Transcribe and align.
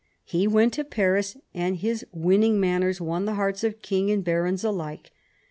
He 0.23 0.47
went 0.47 0.73
to 0.73 0.83
Paris, 0.83 1.37
and 1.53 1.77
his 1.77 2.03
winning 2.11 2.59
manners 2.59 2.99
won 2.99 3.25
the 3.25 3.35
hearts 3.35 3.63
of 3.63 3.83
king 3.83 4.09
and 4.09 4.23
barons 4.23 4.63
alike. 4.63 5.11